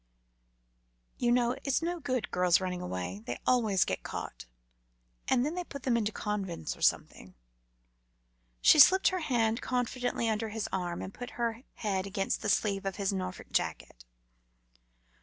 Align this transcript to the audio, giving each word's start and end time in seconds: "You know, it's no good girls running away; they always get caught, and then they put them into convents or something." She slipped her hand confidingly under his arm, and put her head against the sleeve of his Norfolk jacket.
"You 1.19 1.31
know, 1.31 1.55
it's 1.63 1.83
no 1.83 1.99
good 1.99 2.31
girls 2.31 2.59
running 2.59 2.81
away; 2.81 3.21
they 3.27 3.37
always 3.45 3.85
get 3.85 4.01
caught, 4.01 4.47
and 5.27 5.45
then 5.45 5.53
they 5.53 5.63
put 5.63 5.83
them 5.83 5.95
into 5.95 6.11
convents 6.11 6.75
or 6.75 6.81
something." 6.81 7.35
She 8.61 8.79
slipped 8.79 9.09
her 9.09 9.19
hand 9.19 9.61
confidingly 9.61 10.27
under 10.27 10.49
his 10.49 10.67
arm, 10.73 11.03
and 11.03 11.13
put 11.13 11.37
her 11.37 11.61
head 11.75 12.07
against 12.07 12.41
the 12.41 12.49
sleeve 12.49 12.83
of 12.83 12.95
his 12.95 13.13
Norfolk 13.13 13.51
jacket. 13.51 14.03